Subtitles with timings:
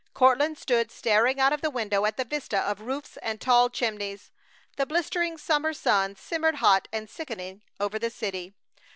[0.15, 4.31] Courtland stood staring out of the window at the vista of roofs and tall chimneys.
[4.75, 8.55] The blistering summer sun simmered hot and sickening over the city.